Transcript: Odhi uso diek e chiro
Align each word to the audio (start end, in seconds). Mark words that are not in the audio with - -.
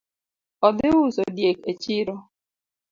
Odhi 0.67 0.89
uso 1.03 1.23
diek 1.37 1.59
e 1.71 1.73
chiro 1.81 2.15